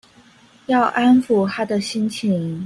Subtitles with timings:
[0.65, 2.59] 要安撫她的心情